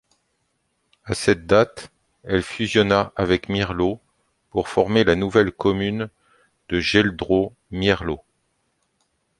À 1.05 1.13
cette 1.13 1.45
date, 1.45 1.91
elle 2.23 2.41
fusionna 2.41 3.13
avec 3.15 3.49
Mierlo 3.49 4.01
pour 4.49 4.67
former 4.67 5.03
la 5.03 5.13
nouvelle 5.15 5.51
commune 5.51 6.09
de 6.69 6.79
Geldrop-Mierlo. 6.79 8.19